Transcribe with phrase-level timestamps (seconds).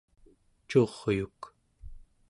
[0.67, 1.41] Curyuk